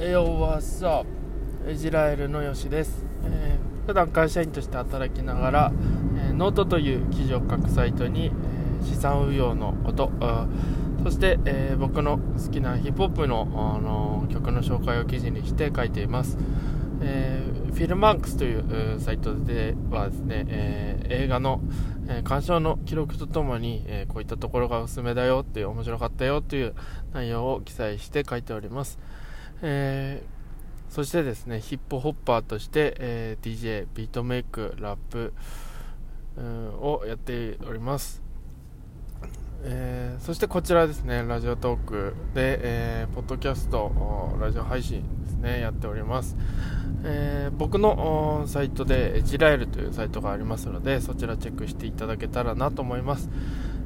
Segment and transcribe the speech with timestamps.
[0.00, 1.02] えー、 What's
[1.68, 5.72] up ezilaeru のよしです、えー、普段会社員として働きながら、
[6.16, 10.12] えー、ノートという記事を書くサイトに、えー、資産運用のこと
[11.02, 16.38] そして、えー、僕の好きなヒップホップの、あの曲の紹介を記事にして書いています、
[17.00, 21.60] えー、 Filmarks というサイトではですね、えー、映画の、
[22.06, 26.76] えー、鑑賞の記録とともに、えこういったところがおすすめだよっていう面白かったよという
[27.12, 29.00] 内容を記載して書いております、
[29.62, 35.32] えー、そしてですねヒップホッパーとして、えー、DJ ビートメイクラップ、
[36.40, 38.22] をやっております、
[39.64, 46.36] えー、そしてこちらですねラジオトークで、えー、ポッドキャストラジオ配信ですねやっております、
[47.04, 53.28] えー、僕のサイトでジラエルというサイトがありますのでそちらチェックしていただけたらなと思います、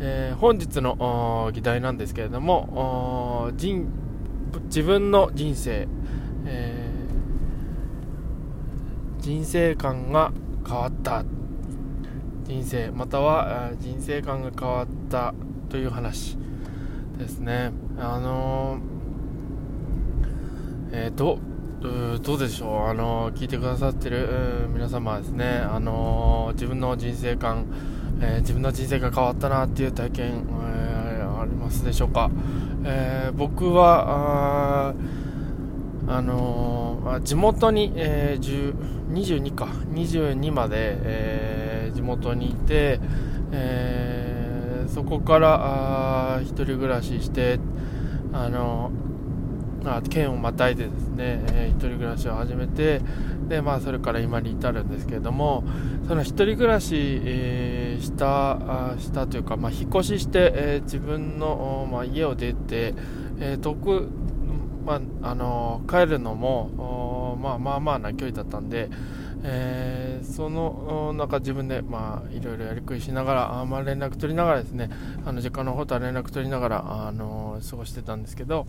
[0.00, 3.88] え、本日の議題なんですけれども人
[4.64, 5.88] 自分の人生、
[6.46, 10.32] えー、人生観が
[10.66, 11.24] 変わった。
[12.44, 15.32] 人生または人生観が変わった
[15.70, 16.36] という話
[17.18, 17.72] ですね。
[17.98, 18.80] あのー、
[20.92, 21.38] えー、ど
[22.22, 27.66] どうでしょう、あの聞いてくださってる皆様ですね、あの自分の人生観、
[28.20, 32.30] えー、自分の人生が変わったなっていう体験、えー、ありますでしょうか。
[32.84, 34.94] えー、僕はあ、
[36.08, 38.74] あのー、地元に、えー、
[39.12, 39.66] 22か。
[39.92, 43.00] 22まで、えー、地元にいて、
[43.52, 47.58] えー、そこからあ一人暮らしして
[48.32, 48.90] あの
[50.08, 53.00] 県をまたいでですね、えー、一人暮らしを始めて
[53.48, 55.64] で、まあ、それから今に至るんですけれども
[56.08, 62.94] その一人暮らし、えー、したしたというか、まあ、引っ越しして、えー、自分の、まあ、家を出て、
[63.38, 64.08] えー、遠く、
[64.84, 68.90] まああの帰るのも、まあ、まあまあな距離だったんで、
[69.42, 74.90] えー、その中自分で、まあ、いろいろやりくりしながらあ、まあ、連絡取りながらですね
[75.24, 78.66] あの実家の方とは連絡取りながら、あの過ごしてたんですけど、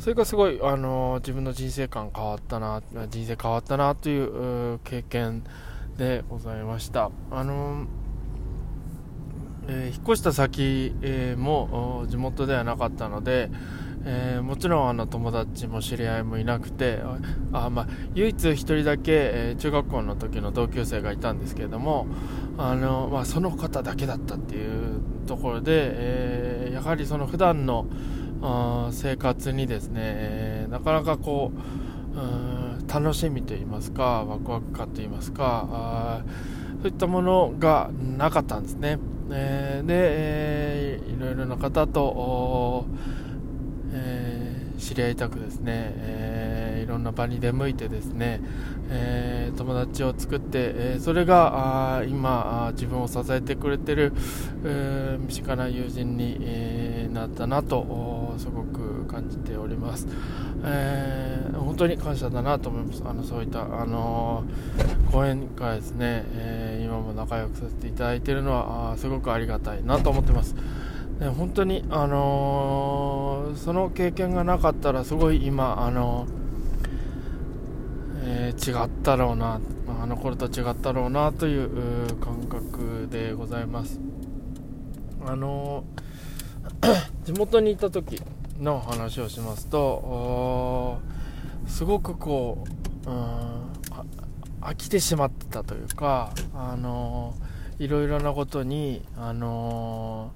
[0.00, 5.44] それがすごい、あの自分の人生観変わったな、人生変わったなという経験
[5.98, 7.10] でございました。
[7.30, 7.84] あの
[9.68, 13.50] えー、引っ越した先、えー、も地元ではなかったので、
[14.06, 17.00] えー、もちろんあの友達も知り合いもいなくて
[17.52, 22.06] あ、まあ、唯一1人だけ、え中学校の時の同級生がいたんですけれども
[22.56, 27.84] あの、まあ、その方だけだったっていうところで、えやはりその普段の
[28.92, 36.22] 生活にですね、なかなかこうう楽しみといいますかワクワク感といいますか
[36.82, 38.98] そういったものがなかったんですね、
[39.30, 42.86] えー、で、えー、いろいろな方と、
[43.92, 48.40] えー、知り合いたくですね、えー、いろんな場に出向いてですね、
[48.88, 54.12] えー、友達を作って、えー、それがあ今あ自分を支えてくれてる、
[54.64, 57.78] えー、身近な友人に、えー、なったなと
[58.40, 60.08] すごく感じております、
[60.64, 63.02] えー、本当に感謝だなと思います。
[63.04, 70.54] あのそういった、あのー、講演会ですね、えー、今も仲良くさせていただいているのはあすごくありがたいなと思ってます。
[71.20, 76.30] ね、本当に、あのー、その経験がなかったらすごい今、あのー
[78.22, 79.60] えー、違ったろうな、
[80.02, 84.00] あの頃と違ったろうなという感覚でございます。
[85.26, 85.84] あの
[87.24, 88.20] 地元にいた時
[88.58, 90.98] の話をしますと、
[91.66, 92.64] すごくこ
[93.06, 93.12] う、う、
[94.60, 97.34] 飽きてしまってたというか、あの
[97.78, 100.32] いろいろなことに、あの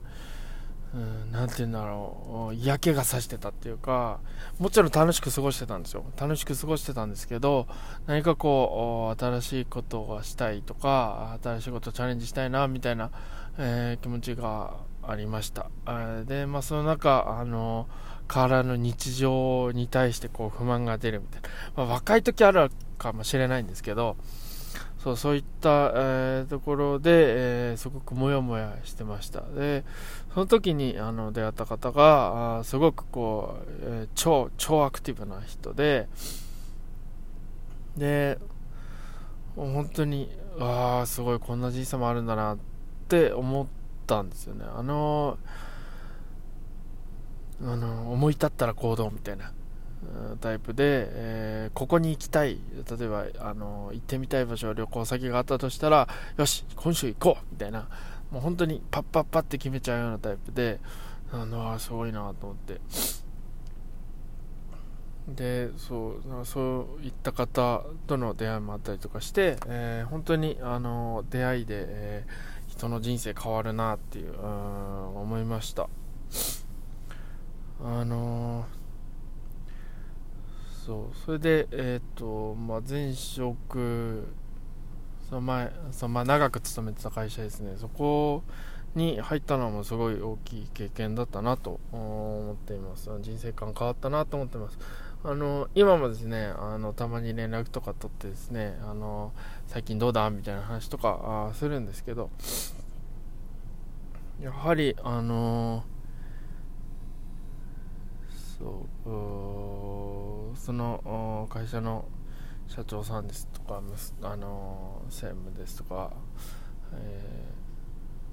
[0.94, 4.20] うん、て言うんだろう、嫌気がさしてたっていうか、
[4.58, 6.04] もちろん楽しく過ごしてたんですよ。
[6.16, 7.66] 楽しく過ごしてたんですけど、
[8.06, 13.10] 何かこう、新しいことがしたいとか、新しいことチャレンジしたいな、みたいな、
[13.58, 14.74] えー、気持ちが
[15.08, 15.70] ありました。
[16.26, 17.88] で、まあ、その中、あの、
[18.32, 21.48] 変わらぬ日常に対してこう不満が出るみたいな。
[21.76, 24.16] まあ、若い時あるかもしれないんですけど、
[25.04, 29.84] そうそういった、えー、ところで、えー、すごくモヤモヤしてましたで
[30.32, 36.08] その時にあの出会った方があすごくこう、えー、超超アクティブな人で
[37.98, 38.38] で
[39.56, 42.58] 本当にああすごいこんな人生もあるんだなっ
[43.08, 44.64] て思ってたんですよね。
[44.74, 45.38] あの
[47.62, 49.52] あの思い立ったら行動みたいな
[50.40, 52.58] タイプで、えー、ここに行きたい。
[52.98, 57.88] 例えばあの行ってみたい場所旅行先があったとしたらよし今週行こうみたいな
[58.30, 60.80] もう本当にパッパッパって決めちゃうようなタイプで
[61.32, 62.80] あのすごいなと思って。
[65.28, 74.36] でそうそういった方との出会いもあったりとかして、えー本当にあの出会いで、えー人の人生変わるなっていうう
[75.16, 75.88] 思いました。
[77.80, 78.64] あの
[80.84, 84.26] そうそれでえっ、とまあ前職
[85.28, 87.76] その前そのまあ長く勤めてた会社ですね。
[87.78, 88.42] そこ
[88.96, 93.08] に入ったのもすごい大きい経験だったなと思っています。
[93.20, 94.78] 人生観変わったなと思ってます。
[95.26, 99.32] あの今もですねあのたまに連絡とか取ってですねあの
[99.66, 102.30] 最近どうだみたいな話とかあするんですけど
[104.40, 105.84] やはりあの
[108.58, 112.04] そうその会社の
[112.68, 113.82] 社長さんですとか
[114.22, 116.12] あの専務ですとか、
[116.92, 117.64] えー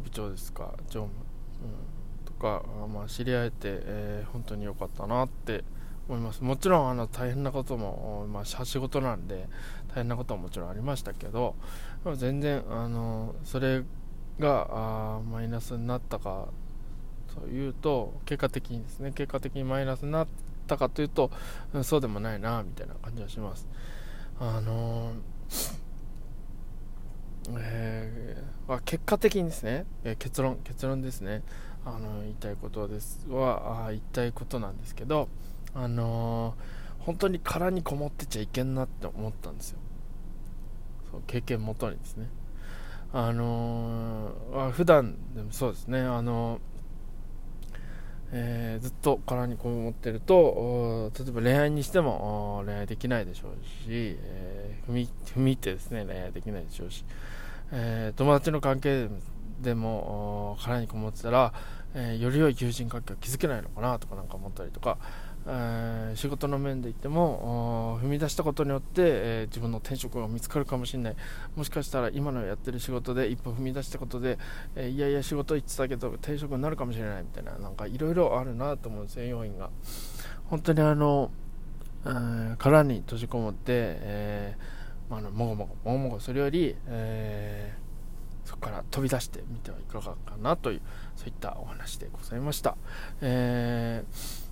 [0.03, 1.11] 部長ですか常務、
[1.61, 5.63] うん、とか、まあ、知り合えて、えー本当に良かったなって
[6.13, 6.43] 思います。
[6.43, 9.47] もちろんあの大変なことも、まあ、仕事なんで
[9.89, 11.55] 大変なことももちろんありましたけど
[12.15, 13.83] 全然あのそれ
[14.39, 16.47] があマイナスになったか
[17.33, 20.27] というと結果的にですね結果的にマイナスになっ
[20.67, 21.31] たかというと、
[21.83, 23.67] そうでもないなみたいな感じはします。
[24.39, 25.13] あの
[27.57, 31.43] えー結果的にですね、えー結論結論ですね。
[31.83, 35.29] あの言いたいことですはあ言いたいことなんですけど
[35.75, 39.79] あのー本当に殻にこもってちゃいけんなって思ったんですよ。
[41.11, 42.27] そう経験元にですね。
[43.11, 45.99] あのーあ普段でもそうですね。
[45.99, 46.59] あのー
[48.33, 57.03] えーずっと殻にこもってると例えば恋愛にしても恋愛できないでしょうし、えー踏み踏み入ってですね恋愛できないでしょうし、
[57.71, 59.09] えー友達の関係
[59.59, 61.53] でも殻にこもってたら、
[61.93, 64.97] えーより良い友人関係を築けないのかなとかなんか思ったりとか、
[65.47, 71.15] え仕事の面で言っても踏み出したことによって、えー自分の転職が見つかるかもしれない。
[71.55, 74.37] もしかしたら今のやってる仕事で一歩踏み出したことで、
[74.75, 79.69] えーいやいや仕事行ってたけど転職になるかもしれないみたいななんかいろいろあるなと思うんですよ要因が。
[80.45, 81.31] 本当にあの、
[82.05, 87.73] え殻に閉じこもって、えーまあ、のもごもごもごもごするより、え
[88.45, 90.81] そこから飛び出してみてはいかがかなという
[91.15, 92.75] そういったお話でございました、
[93.21, 94.50] えー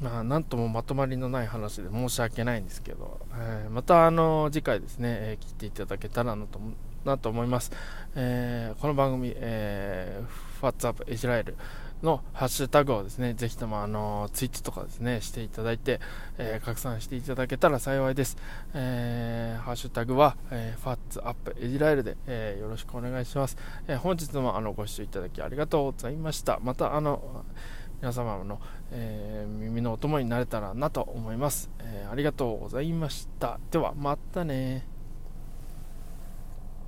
[0.00, 6.60] まあ、なんともまとまりのない話で申し訳ないんですけど、えーまたあの次回ですね、えー聞いていただけたらなと
[7.04, 7.72] なと思います、
[8.14, 11.56] えーこの番組、えー、What's Up イジラエル
[12.02, 16.00] のハッシュタグをですねぜひともあのツイートとかですねしていただいて、
[16.36, 18.36] えー拡散していただけたら幸いです、
[18.74, 23.56] えーハッシュタグは、えー、What's Up イジラエルで、えーよろしくお願いします、
[23.88, 26.60] えー本日もあのご視聴いただきありがとうございました。
[26.62, 27.44] またあの
[28.00, 28.60] 皆様の、
[28.90, 33.58] えー耳のお供になれたらなと思います、えーありがとうございました。
[33.70, 34.95] ではまたね。